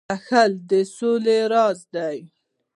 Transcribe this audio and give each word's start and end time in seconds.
•بخښل 0.09 0.51
د 0.69 0.71
سولي 0.95 1.39
راز 1.53 1.79
دی. 1.93 2.17